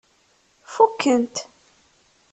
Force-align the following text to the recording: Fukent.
Fukent. 0.73 1.35